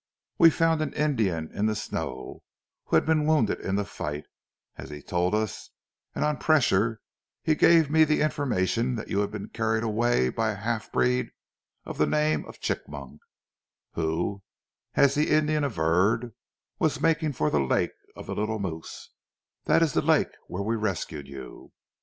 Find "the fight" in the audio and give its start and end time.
3.75-4.25